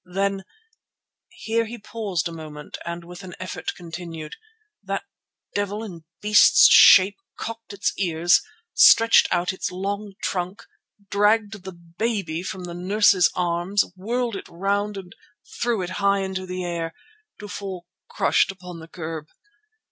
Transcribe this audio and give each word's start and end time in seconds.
Then"—here 0.03 1.65
he 1.65 1.77
paused 1.77 2.27
a 2.27 2.31
moment 2.31 2.79
and 2.83 3.05
with 3.05 3.23
an 3.23 3.35
effort 3.39 3.73
continued—"that 3.75 5.03
devil 5.53 5.83
in 5.83 6.05
beast's 6.23 6.67
shape 6.71 7.17
cocked 7.37 7.71
its 7.71 7.93
ears, 7.99 8.41
stretched 8.73 9.27
out 9.29 9.53
its 9.53 9.69
long 9.71 10.13
trunk, 10.23 10.63
dragged 11.11 11.61
the 11.63 11.73
baby 11.99 12.41
from 12.41 12.63
the 12.63 12.73
nurse's 12.73 13.29
arms, 13.35 13.85
whirled 13.95 14.35
it 14.35 14.49
round 14.49 14.97
and 14.97 15.13
threw 15.61 15.83
it 15.83 15.91
high 16.01 16.21
into 16.21 16.47
the 16.47 16.65
air, 16.65 16.95
to 17.39 17.47
fall 17.47 17.85
crushed 18.09 18.51
upon 18.51 18.79
the 18.79 18.87
kerb. 18.87 19.27